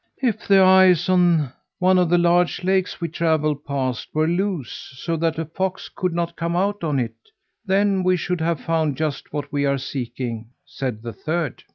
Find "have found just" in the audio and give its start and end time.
8.41-9.31